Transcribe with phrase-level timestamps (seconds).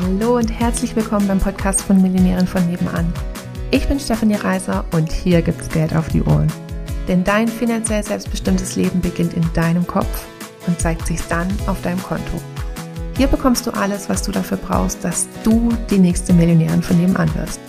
[0.00, 3.12] Hallo und herzlich willkommen beim Podcast von Millionären von nebenan.
[3.70, 6.50] Ich bin Stefanie Reiser und hier gibt's Geld auf die Ohren.
[7.08, 10.26] Denn dein finanziell selbstbestimmtes Leben beginnt in deinem Kopf
[10.66, 12.40] und zeigt sich dann auf deinem Konto.
[13.18, 17.28] Hier bekommst du alles, was du dafür brauchst, dass du die nächste Millionärin von nebenan
[17.34, 17.60] wirst.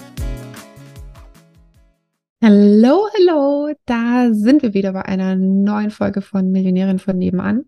[2.42, 7.66] Hallo, hallo, da sind wir wieder bei einer neuen Folge von Millionärin von nebenan.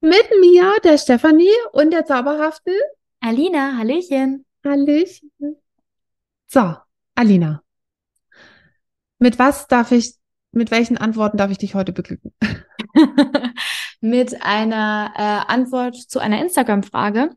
[0.00, 2.72] Mit mir, der Stefanie und der zauberhaften
[3.26, 4.44] Alina, Hallöchen.
[4.64, 5.32] Hallöchen.
[6.46, 6.76] So,
[7.16, 7.60] Alina.
[9.18, 10.14] Mit was darf ich,
[10.52, 12.32] mit welchen Antworten darf ich dich heute beglücken?
[14.00, 17.30] mit einer äh, Antwort zu einer Instagram-Frage.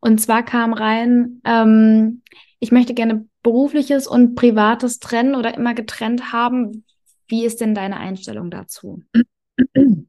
[0.00, 2.22] Und zwar kam rein, ähm,
[2.60, 6.84] ich möchte gerne berufliches und privates trennen oder immer getrennt haben.
[7.26, 9.02] Wie ist denn deine Einstellung dazu?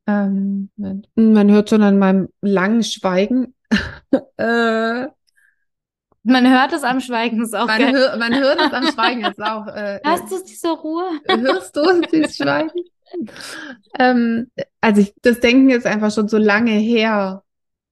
[0.06, 0.70] Ähm,
[1.16, 3.56] man hört schon an meinem langen Schweigen.
[4.38, 5.08] äh,
[6.26, 7.94] man hört es am Schweigen, ist auch man, geil.
[7.94, 9.68] Hör, man hört es am Schweigen, ist auch.
[9.68, 11.10] Äh, Hörst du diese Ruhe?
[11.28, 12.72] Hörst du dieses Schweigen?
[14.00, 17.44] ähm, also ich, das Denken ist einfach schon so lange her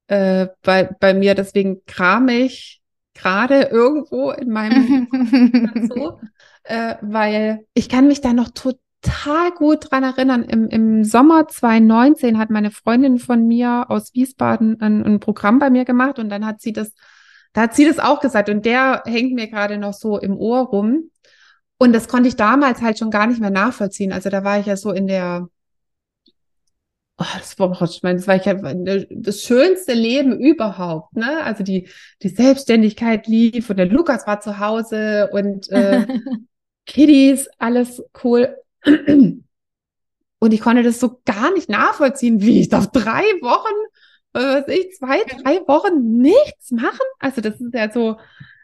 [0.08, 2.82] äh, bei, bei mir, deswegen kram ich
[3.14, 5.08] gerade irgendwo in meinem
[5.74, 6.18] dazu,
[6.64, 10.42] äh, weil ich kann mich da noch total gut dran erinnern.
[10.42, 15.70] Im, im Sommer 2019 hat meine Freundin von mir aus Wiesbaden ein, ein Programm bei
[15.70, 16.92] mir gemacht und dann hat sie das,
[17.54, 20.66] da hat sie das auch gesagt und der hängt mir gerade noch so im Ohr
[20.66, 21.10] rum.
[21.78, 24.12] Und das konnte ich damals halt schon gar nicht mehr nachvollziehen.
[24.12, 25.48] Also da war ich ja so in der,
[27.18, 31.42] oh, das war, ich meine, das war ich ja das schönste Leben überhaupt, ne?
[31.44, 31.88] Also die,
[32.22, 36.06] die Selbstständigkeit lief und der Lukas war zu Hause und äh,
[36.86, 38.56] Kiddies, alles cool.
[38.84, 43.74] Und ich konnte das so gar nicht nachvollziehen, wie ich auf drei Wochen,
[44.34, 47.06] was weiß ich, zwei, drei Wochen nichts machen.
[47.18, 48.18] Also das ist ja so,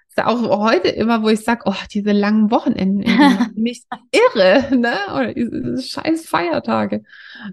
[0.09, 3.05] ist ja auch heute immer, wo ich sage, oh, diese langen Wochenenden,
[3.55, 4.97] mich irre, ne?
[5.15, 7.05] Oder diese scheiß Feiertage.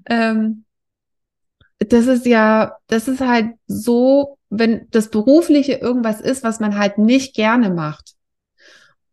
[0.08, 0.66] Ähm,
[1.80, 6.98] das ist ja, das ist halt so, wenn das Berufliche irgendwas ist, was man halt
[6.98, 8.16] nicht gerne macht.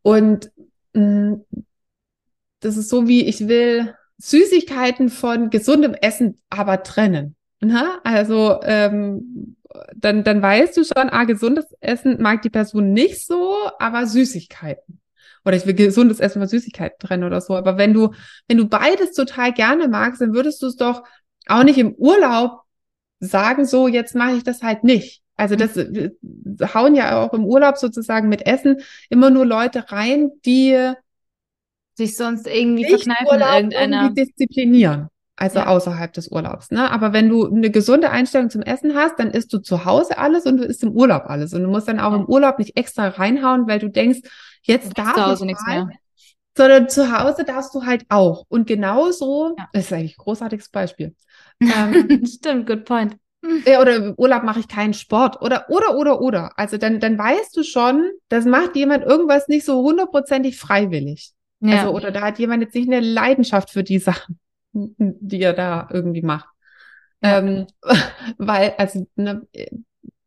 [0.02, 0.50] Und
[0.94, 1.44] mh, mm,
[2.60, 7.36] das ist so wie, ich will Süßigkeiten von gesundem Essen aber trennen.
[7.60, 8.00] Ne?
[8.04, 9.56] Also ähm,
[9.94, 15.00] dann, dann weißt du schon, ah, gesundes Essen mag die Person nicht so, aber Süßigkeiten.
[15.44, 17.54] Oder ich will gesundes Essen von Süßigkeiten trennen oder so.
[17.56, 18.12] Aber wenn du,
[18.48, 21.02] wenn du beides total gerne magst, dann würdest du es doch
[21.46, 22.62] auch nicht im Urlaub
[23.20, 25.22] sagen, so, jetzt mache ich das halt nicht.
[25.36, 26.10] Also das äh,
[26.74, 28.78] hauen ja auch im Urlaub sozusagen mit Essen
[29.10, 30.92] immer nur Leute rein, die
[31.94, 34.02] sich sonst irgendwie verkneifen Urlaub in irgendeiner.
[34.04, 35.08] Irgendwie disziplinieren.
[35.36, 35.66] Also ja.
[35.66, 36.70] außerhalb des Urlaubs.
[36.70, 36.90] Ne?
[36.90, 40.46] Aber wenn du eine gesunde Einstellung zum Essen hast, dann isst du zu Hause alles
[40.46, 41.52] und du isst im Urlaub alles.
[41.54, 44.20] Und du musst dann auch im Urlaub nicht extra reinhauen, weil du denkst,
[44.62, 45.88] jetzt darf zu Hause nichts mehr.
[46.56, 48.44] Sondern zu Hause darfst du halt auch.
[48.48, 49.68] Und genauso, ja.
[49.72, 51.14] das ist eigentlich ein großartiges Beispiel.
[51.60, 53.16] Ähm, Stimmt, good point.
[53.66, 55.40] Ja, oder im Urlaub mache ich keinen Sport.
[55.42, 56.50] Oder, oder, oder, oder.
[56.56, 61.32] Also dann, dann weißt du schon, das macht jemand irgendwas nicht so hundertprozentig freiwillig.
[61.60, 61.80] Ja.
[61.80, 64.38] Also, oder da hat jemand jetzt nicht eine Leidenschaft für die Sachen,
[64.74, 66.48] die er da irgendwie macht.
[67.22, 67.38] Ja.
[67.38, 67.66] Ähm,
[68.38, 69.46] weil, also, ne,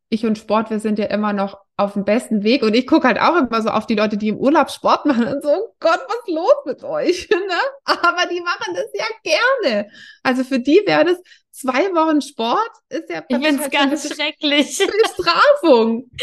[0.09, 2.63] ich und Sport, wir sind ja immer noch auf dem besten Weg.
[2.63, 5.28] Und ich gucke halt auch immer so auf die Leute, die im Urlaub Sport machen
[5.28, 7.30] und so, oh Gott, was los mit euch?
[7.31, 7.59] ne?
[7.86, 9.90] Aber die machen das ja gerne.
[10.24, 11.18] Also für die wäre das
[11.52, 14.78] zwei Wochen Sport, ist ja Ich finde es halt ganz schrecklich.
[14.78, 16.09] Bestrafung.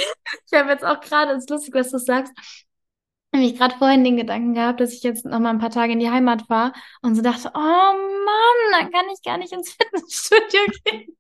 [0.51, 2.33] Ich habe jetzt auch gerade, es ist lustig, was du sagst,
[3.35, 5.93] habe ich gerade vorhin den Gedanken gehabt, dass ich jetzt noch mal ein paar Tage
[5.93, 6.73] in die Heimat fahre
[7.03, 11.17] und so dachte, oh Mann, dann kann ich gar nicht ins Fitnessstudio gehen.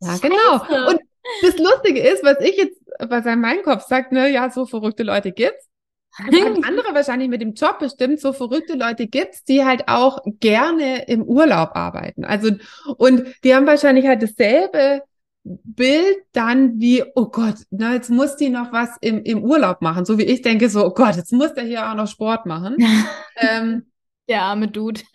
[0.00, 0.88] ja, genau.
[0.90, 1.00] Und
[1.42, 5.02] das Lustige ist, was ich jetzt, was in meinem Kopf sagt, ne, ja, so verrückte
[5.02, 5.68] Leute gibt's.
[6.18, 11.06] Und andere wahrscheinlich mit dem Job bestimmt so verrückte Leute gibt's, die halt auch gerne
[11.06, 12.24] im Urlaub arbeiten.
[12.24, 12.50] Also,
[12.96, 15.02] und die haben wahrscheinlich halt dasselbe
[15.42, 20.04] Bild dann wie, oh Gott, na, jetzt muss die noch was im, im Urlaub machen.
[20.04, 22.76] So wie ich denke, so, oh Gott, jetzt muss der hier auch noch Sport machen.
[23.36, 23.90] ähm,
[24.28, 25.00] der arme Dude.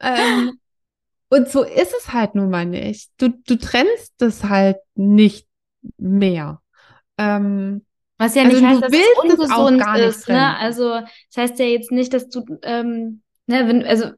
[0.00, 0.60] ähm,
[1.28, 3.10] und so ist es halt nun mal nicht.
[3.18, 5.48] Du, du trennst das halt nicht
[5.96, 6.60] mehr.
[7.18, 7.84] Ähm,
[8.18, 10.28] Was ja nicht also heißt, dass es ungesund ist.
[10.28, 10.56] Ne?
[10.58, 14.10] Also das heißt ja jetzt nicht, dass du, ähm, ne, wenn, also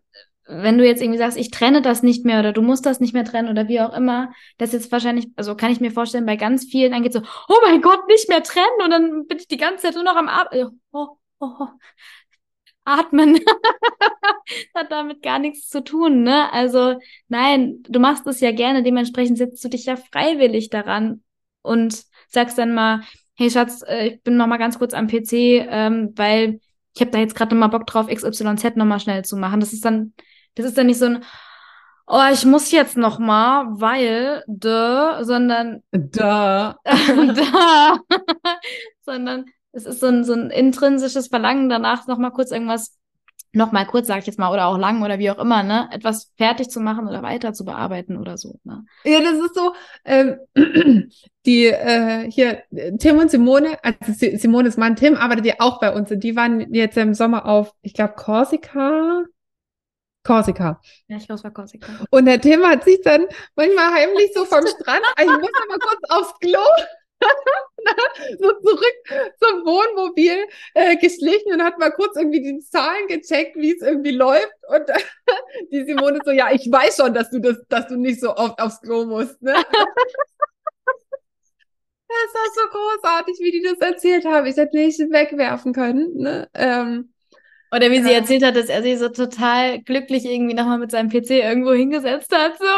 [0.48, 3.12] wenn du jetzt irgendwie sagst, ich trenne das nicht mehr oder du musst das nicht
[3.12, 6.36] mehr trennen oder wie auch immer, das jetzt wahrscheinlich, also kann ich mir vorstellen, bei
[6.36, 9.48] ganz vielen dann geht so, oh mein Gott, nicht mehr trennen und dann bin ich
[9.48, 11.08] die ganze Zeit nur noch am Ab oh, oh,
[11.40, 11.66] oh.
[12.84, 13.38] Atmen
[14.74, 16.50] hat damit gar nichts zu tun, ne?
[16.52, 16.98] Also
[17.28, 21.22] nein, du machst es ja gerne, dementsprechend setzt du dich ja freiwillig daran
[21.60, 23.02] und sagst dann mal,
[23.34, 25.32] hey Schatz, äh, ich bin noch mal ganz kurz am PC,
[25.68, 26.60] ähm, weil
[26.94, 29.60] ich habe da jetzt gerade noch mal Bock drauf, XYZ noch mal schnell zu machen.
[29.60, 30.14] Das ist dann,
[30.58, 31.24] das ist dann nicht so ein,
[32.06, 37.98] oh, ich muss jetzt noch mal, weil, duh, sondern da, da,
[39.02, 42.98] sondern es ist so ein, so ein intrinsisches Verlangen danach, noch mal kurz irgendwas
[43.52, 45.88] noch mal kurz, sag ich jetzt mal, oder auch lang oder wie auch immer, ne,
[45.90, 48.58] etwas fertig zu machen oder weiter zu bearbeiten oder so.
[48.64, 48.84] Ne?
[49.04, 49.72] Ja, das ist so,
[50.04, 50.38] ähm,
[51.46, 52.62] die äh, hier,
[52.98, 56.72] Tim und Simone, also Simones Mann Tim arbeitet ja auch bei uns und die waren
[56.74, 59.24] jetzt im Sommer auf, ich glaube, Korsika.
[60.24, 60.80] Korsika.
[61.06, 61.92] Ja, ich glaube, es war Korsika.
[62.10, 63.26] Und der Tim hat sich dann
[63.56, 66.60] manchmal heimlich so vom Strand, ich muss aber kurz aufs Klo,
[68.38, 68.94] so zurück
[69.40, 70.36] zum Wohnmobil
[70.74, 74.52] äh, geschlichen und hat mal kurz irgendwie die Zahlen gecheckt, wie es irgendwie läuft.
[74.68, 74.84] Und
[75.72, 78.60] die Simone so, ja, ich weiß schon, dass du das, dass du nicht so oft
[78.60, 79.40] aufs Klo musst.
[79.42, 79.54] Ne?
[82.08, 84.46] Das war so großartig, wie die das erzählt haben.
[84.46, 86.16] Ich hätte nicht wegwerfen können.
[86.16, 86.48] Ne?
[86.54, 87.12] Ähm,
[87.74, 90.90] Oder wie sie äh, erzählt hat, dass er sich so total glücklich irgendwie nochmal mit
[90.90, 92.58] seinem PC irgendwo hingesetzt hat.
[92.58, 92.64] So.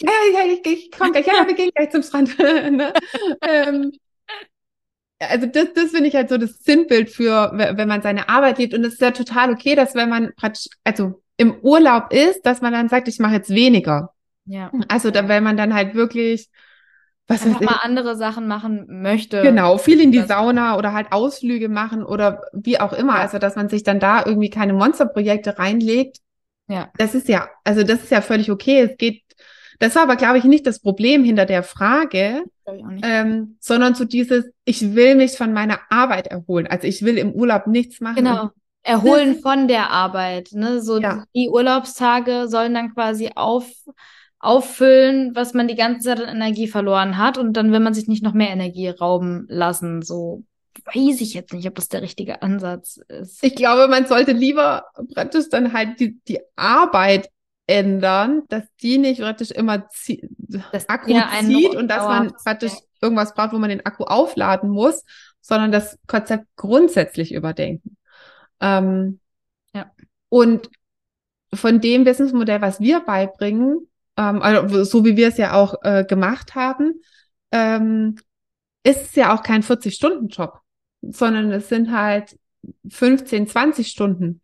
[0.00, 2.36] ja, ja, ich, ich komme gleich, ja, wir gehen gleich zum Strand.
[2.38, 2.92] ne?
[3.42, 3.92] ähm,
[5.20, 8.74] also das, das finde ich halt so das Sinnbild für, wenn man seine Arbeit liebt.
[8.74, 12.62] Und es ist ja total okay, dass wenn man praktisch, also im Urlaub ist, dass
[12.62, 14.14] man dann sagt, ich mache jetzt weniger.
[14.46, 14.72] Ja.
[14.88, 16.48] Also da, wenn man dann halt wirklich
[17.30, 19.42] was Einfach mal andere Sachen machen möchte.
[19.42, 23.14] Genau, viel in die Sauna oder halt Ausflüge machen oder wie auch immer.
[23.14, 23.20] Ja.
[23.20, 26.18] Also dass man sich dann da irgendwie keine Monsterprojekte reinlegt.
[26.68, 26.90] Ja.
[26.98, 28.80] Das ist ja, also das ist ja völlig okay.
[28.80, 29.22] Es geht
[29.80, 32.44] das war aber, glaube ich, nicht das Problem hinter der Frage,
[33.02, 36.66] ähm, sondern so dieses, ich will mich von meiner Arbeit erholen.
[36.66, 38.16] Also ich will im Urlaub nichts machen.
[38.16, 38.50] Genau.
[38.82, 40.50] Erholen von der Arbeit.
[40.52, 40.82] Ne?
[40.82, 41.24] So ja.
[41.34, 43.70] die Urlaubstage sollen dann quasi auf,
[44.40, 47.38] auffüllen, was man die ganze Zeit an Energie verloren hat.
[47.38, 50.02] Und dann will man sich nicht noch mehr Energie rauben lassen.
[50.02, 50.44] So
[50.86, 53.44] weiß ich jetzt nicht, ob das der richtige Ansatz ist.
[53.44, 57.28] Ich glaube, man sollte lieber praktisch dann halt die, die Arbeit
[57.66, 59.86] ändern, dass die nicht praktisch immer
[60.72, 65.04] das Akku zieht und dass man praktisch irgendwas braucht, wo man den Akku aufladen muss,
[65.40, 67.96] sondern das Konzept grundsätzlich überdenken.
[68.60, 69.20] Ähm,
[69.74, 69.90] ja.
[70.28, 70.70] Und
[71.52, 76.04] von dem Wissensmodell, was wir beibringen, ähm, also so wie wir es ja auch äh,
[76.04, 77.00] gemacht haben,
[77.52, 78.16] ähm,
[78.82, 80.60] ist es ja auch kein 40-Stunden-Job,
[81.02, 82.36] sondern es sind halt
[82.88, 84.40] 15, 20 Stunden.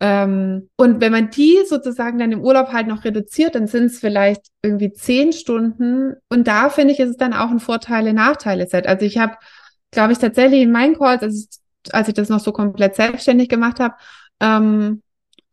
[0.00, 4.00] Ähm, und wenn man die sozusagen dann im Urlaub halt noch reduziert, dann sind es
[4.00, 6.14] vielleicht irgendwie zehn Stunden.
[6.28, 8.86] Und da finde ich, ist es dann auch ein Vorteile-Nachteile-Set.
[8.88, 9.36] Also ich habe,
[9.92, 13.48] glaube ich, tatsächlich in meinen Calls, als ich, als ich das noch so komplett selbstständig
[13.48, 13.94] gemacht habe,
[14.40, 15.02] ähm,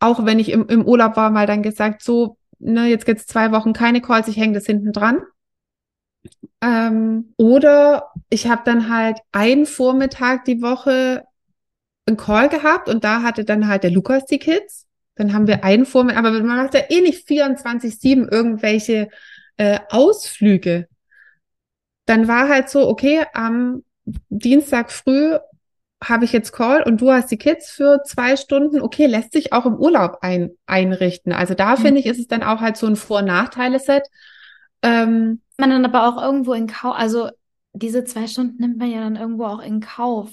[0.00, 3.52] auch wenn ich im, im Urlaub war, mal dann gesagt, so, ne, jetzt gibt's zwei
[3.52, 5.22] Wochen keine Calls, ich hänge das hinten dran.
[6.60, 11.24] Ähm, oder ich habe dann halt einen Vormittag die Woche
[12.06, 14.86] einen Call gehabt und da hatte dann halt der Lukas die Kids.
[15.14, 19.08] Dann haben wir einen vor, aber man macht ja eh nicht 24-7 irgendwelche
[19.56, 20.88] äh, Ausflüge.
[22.06, 23.84] Dann war halt so, okay, am
[24.28, 25.36] Dienstag früh
[26.02, 28.80] habe ich jetzt Call und du hast die Kids für zwei Stunden.
[28.80, 31.32] Okay, lässt sich auch im Urlaub ein, einrichten.
[31.32, 31.80] Also da mhm.
[31.82, 34.04] finde ich, ist es dann auch halt so ein Vor- Nachteile-Set.
[34.82, 37.28] Ähm, man dann aber auch irgendwo in Kauf, also
[37.72, 40.30] diese zwei Stunden nimmt man ja dann irgendwo auch in Kauf.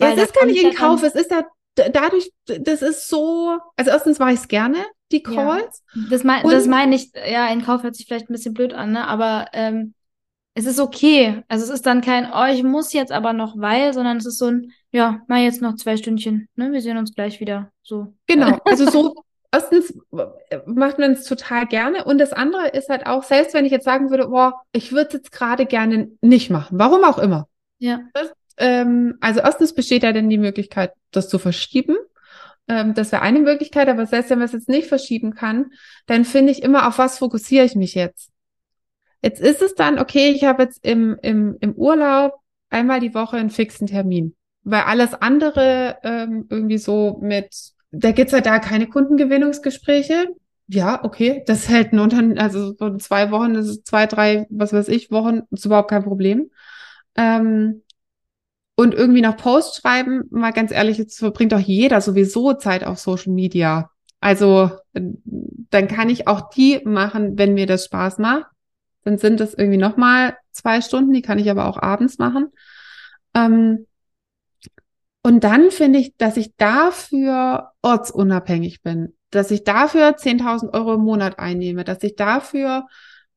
[0.00, 3.90] Ja, es ist gar nicht in Kauf, es ist ja dadurch, das ist so, also
[3.90, 4.78] erstens mache ich es gerne,
[5.12, 5.82] die Calls.
[5.94, 8.72] Ja, das, mein, das meine ich, ja, in Kauf hört sich vielleicht ein bisschen blöd
[8.72, 9.06] an, ne?
[9.06, 9.94] aber ähm,
[10.54, 11.42] es ist okay.
[11.48, 14.38] Also es ist dann kein, oh, ich muss jetzt aber noch, weil, sondern es ist
[14.38, 16.72] so ein, ja, mal jetzt noch zwei Stündchen, ne?
[16.72, 17.70] Wir sehen uns gleich wieder.
[17.82, 18.14] So.
[18.26, 19.14] Genau, also so
[19.52, 19.94] erstens
[20.66, 23.84] macht man es total gerne und das andere ist halt auch, selbst wenn ich jetzt
[23.84, 27.48] sagen würde, boah, ich würde es jetzt gerade gerne nicht machen, warum auch immer.
[27.78, 28.00] Ja.
[28.14, 31.96] Das, ähm, also erstens besteht ja dann die Möglichkeit, das zu verschieben.
[32.68, 35.70] Ähm, das wäre eine Möglichkeit, aber selbst wenn man es jetzt nicht verschieben kann,
[36.06, 38.30] dann finde ich immer, auf was fokussiere ich mich jetzt?
[39.22, 42.34] Jetzt ist es dann, okay, ich habe jetzt im, im, im Urlaub
[42.70, 44.34] einmal die Woche einen fixen Termin.
[44.62, 50.28] Weil alles andere ähm, irgendwie so mit da gibt's ja da keine Kundengewinnungsgespräche.
[50.68, 54.72] Ja, okay, das hält ein Unternehmen, also so zwei Wochen, das ist zwei, drei, was
[54.72, 56.50] weiß ich, Wochen, ist überhaupt kein Problem.
[57.16, 57.82] Ähm,
[58.76, 63.00] und irgendwie noch Post schreiben, mal ganz ehrlich, jetzt verbringt doch jeder sowieso Zeit auf
[63.00, 63.90] Social Media.
[64.20, 68.46] Also dann kann ich auch die machen, wenn mir das Spaß macht.
[69.02, 72.48] Dann sind das irgendwie nochmal zwei Stunden, die kann ich aber auch abends machen.
[73.34, 73.86] Ähm,
[75.22, 81.02] und dann finde ich, dass ich dafür ortsunabhängig bin, dass ich dafür 10.000 Euro im
[81.02, 82.86] Monat einnehme, dass ich dafür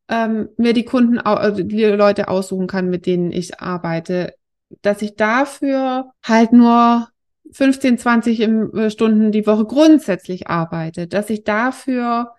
[0.08, 4.34] ähm, mir die Kunden, äh, die Leute aussuchen kann, mit denen ich arbeite,
[4.82, 7.10] dass ich dafür halt nur
[7.52, 12.32] 15, 20 äh, Stunden die Woche grundsätzlich arbeite, dass ich dafür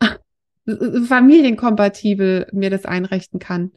[0.66, 3.72] familienkompatibel mir das einrichten kann.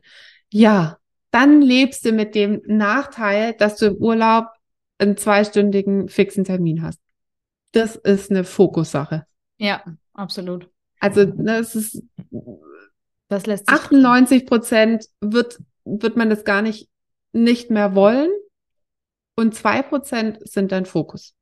[0.51, 0.97] Ja,
[1.31, 4.47] dann lebst du mit dem Nachteil, dass du im Urlaub
[4.97, 6.99] einen zweistündigen fixen Termin hast.
[7.71, 9.25] Das ist eine Fokussache.
[9.57, 9.83] Ja,
[10.13, 10.69] absolut.
[10.99, 12.01] Also das ist
[13.27, 16.89] das lässt 98 Prozent wird, wird man das gar nicht,
[17.33, 18.29] nicht mehr wollen.
[19.35, 21.35] Und zwei Prozent sind dein Fokus.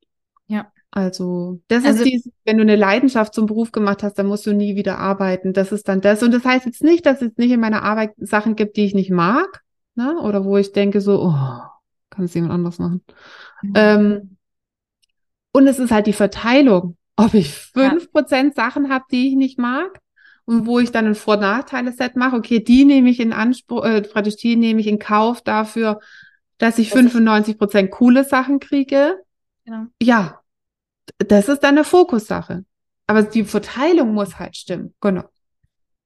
[0.46, 0.72] Ja.
[0.90, 4.46] Also, das also, ist die, wenn du eine Leidenschaft zum Beruf gemacht hast, dann musst
[4.46, 5.52] du nie wieder arbeiten.
[5.52, 6.22] Das ist dann das.
[6.22, 8.94] Und das heißt jetzt nicht, dass es nicht in meiner Arbeit Sachen gibt, die ich
[8.94, 9.62] nicht mag,
[9.96, 10.20] ne?
[10.20, 11.60] Oder wo ich denke so, oh,
[12.14, 13.02] kann es jemand anders machen.
[13.62, 13.72] Mhm.
[13.74, 14.36] Ähm,
[15.52, 18.64] und es ist halt die Verteilung, ob ich fünf Prozent ja.
[18.64, 20.00] Sachen habe, die ich nicht mag
[20.46, 22.36] und wo ich dann ein Vor-Nachteile-Set mache.
[22.36, 26.00] Okay, die nehme ich in Anspruch, äh, praktisch die nehme ich in Kauf dafür,
[26.58, 29.22] dass ich das 95 Prozent coole Sachen kriege.
[29.64, 29.86] Genau.
[30.02, 30.40] Ja,
[31.18, 32.64] das ist dann eine Fokussache.
[33.06, 34.94] Aber die Verteilung muss halt stimmen.
[35.00, 35.24] Genau.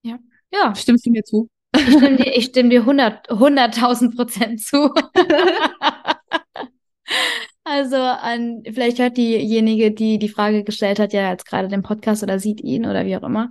[0.02, 0.18] Ja.
[0.52, 0.74] Ja.
[0.74, 1.48] Stimmst du mir zu?
[1.78, 4.92] Ich stimme dir, ich stimme dir 100, 100.000 Prozent zu.
[7.64, 12.22] also an, vielleicht hört diejenige, die die Frage gestellt hat, ja jetzt gerade den Podcast
[12.22, 13.48] oder sieht ihn oder wie auch immer.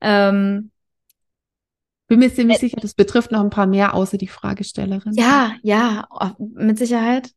[0.00, 0.70] Ähm,
[2.08, 5.14] bin mir ziemlich äh, sicher, das betrifft noch ein paar mehr außer die Fragestellerin.
[5.14, 6.06] Ja, ja,
[6.38, 7.30] mit Sicherheit.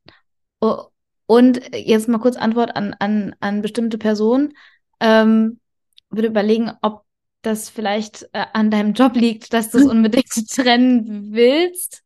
[1.28, 4.54] Und jetzt mal kurz Antwort an, an, an bestimmte Personen.
[5.00, 5.62] Ähm,
[6.10, 7.05] würde überlegen, ob
[7.46, 12.04] das vielleicht äh, an deinem Job liegt, dass du es unbedingt trennen willst.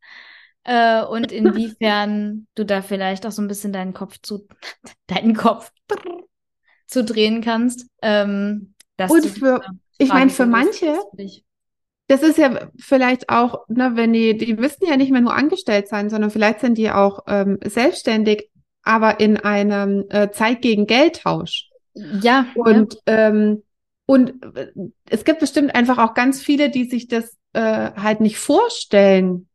[0.64, 4.46] Äh, und inwiefern du da vielleicht auch so ein bisschen deinen Kopf zu,
[5.06, 5.72] deinen Kopf
[6.86, 7.86] zu drehen kannst.
[8.02, 8.74] Ähm,
[9.08, 9.62] und für,
[9.96, 10.98] ich meine, für manche,
[12.06, 15.88] das ist ja vielleicht auch, ne, wenn die, die müssten ja nicht mehr nur angestellt
[15.88, 18.50] sein, sondern vielleicht sind die auch ähm, selbstständig,
[18.82, 21.70] aber in einem äh, Zeit gegen Geldtausch.
[21.94, 22.46] Ja.
[22.56, 23.28] Und, ja.
[23.28, 23.62] Ähm,
[24.10, 24.72] und äh,
[25.08, 29.48] es gibt bestimmt einfach auch ganz viele, die sich das äh, halt nicht vorstellen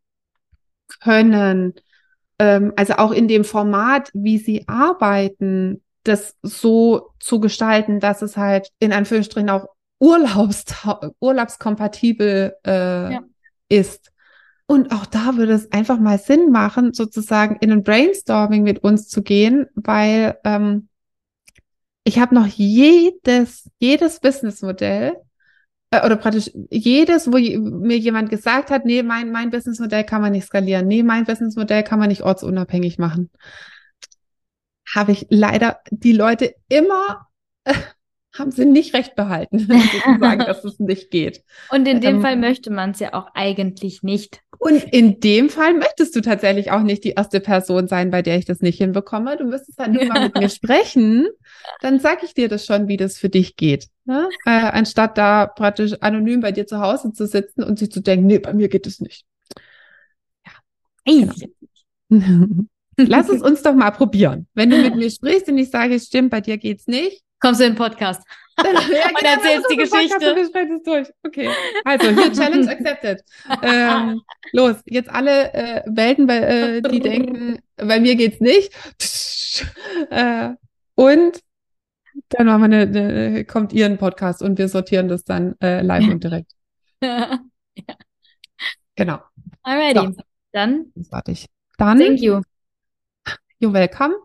[1.01, 1.73] können.
[2.39, 8.37] Ähm, also auch in dem Format, wie sie arbeiten, das so zu gestalten, dass es
[8.37, 9.67] halt in Anführungsstrichen auch
[9.99, 10.63] Urlaubs
[11.19, 13.23] urlaubskompatibel äh, ja.
[13.67, 14.13] ist.
[14.67, 19.09] Und auch da würde es einfach mal Sinn machen, sozusagen in ein Brainstorming mit uns
[19.09, 20.87] zu gehen, weil ähm,
[22.05, 25.13] ich habe noch jedes, jedes Businessmodell
[25.89, 30.31] äh, oder praktisch jedes, wo mir jemand gesagt hat, nee, mein, mein Businessmodell kann man
[30.31, 33.31] nicht skalieren, nee, mein Businessmodell kann man nicht ortsunabhängig machen.
[34.93, 37.27] Habe ich leider die Leute immer
[38.37, 39.59] haben sie nicht recht behalten,
[40.03, 41.43] sozusagen, dass es nicht geht.
[41.69, 44.41] Und in dem ähm, Fall möchte man es ja auch eigentlich nicht.
[44.57, 48.37] Und in dem Fall möchtest du tatsächlich auch nicht die erste Person sein, bei der
[48.37, 49.37] ich das nicht hinbekomme.
[49.37, 51.27] Du müsstest dann nur mal mit mir sprechen.
[51.81, 53.87] Dann sage ich dir das schon, wie das für dich geht.
[54.05, 54.29] Ne?
[54.45, 58.27] Äh, anstatt da praktisch anonym bei dir zu Hause zu sitzen und sich zu denken,
[58.27, 59.25] nee, bei mir geht es nicht.
[60.45, 60.53] Ja.
[61.05, 61.33] Genau.
[62.97, 64.47] Lass es uns doch mal probieren.
[64.53, 67.61] Wenn du mit mir sprichst und ich sage, es stimmt, bei dir geht's nicht, kommst
[67.61, 68.23] du in den Podcast.
[68.63, 70.33] ja, und genau, erzählst die Geschichte.
[70.51, 71.07] Podcast, durch.
[71.23, 71.49] Okay.
[71.83, 73.23] Also hier Challenge accepted.
[73.61, 74.21] ähm,
[74.51, 78.73] los, jetzt alle äh, Welten, bei, äh, die denken, bei mir geht's nicht.
[80.09, 80.51] äh,
[80.95, 81.39] und
[82.29, 85.81] dann machen wir eine, eine, kommt ihr ein Podcast und wir sortieren das dann äh,
[85.81, 86.51] live und direkt.
[87.03, 87.39] ja.
[88.95, 89.19] Genau.
[89.61, 90.13] Alrighty.
[90.13, 90.23] So.
[90.53, 90.93] Dann.
[91.09, 91.45] Fertig.
[91.77, 91.99] Dann.
[91.99, 92.41] Thank you.
[93.59, 94.24] You're welcome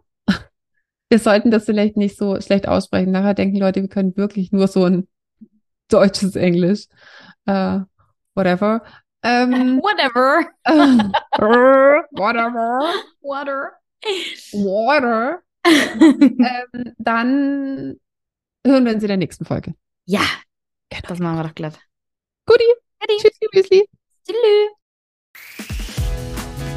[1.10, 3.10] wir sollten das vielleicht nicht so schlecht aussprechen.
[3.10, 5.08] Nachher denken Leute, wir können wirklich nur so ein
[5.88, 6.86] deutsches Englisch.
[7.48, 7.80] Uh,
[8.34, 8.82] whatever.
[9.22, 10.46] Ähm, whatever.
[12.12, 12.94] Whatever.
[13.20, 13.72] Water.
[14.52, 15.42] Water.
[15.66, 18.00] ähm, dann
[18.64, 19.74] hören wir uns in der nächsten Folge.
[20.06, 20.22] Ja,
[20.88, 21.02] genau.
[21.08, 21.78] das machen wir doch glatt.
[22.46, 22.64] Guti.
[23.18, 23.88] Tschüssi, Müsli.
[24.26, 24.79] Tschüss.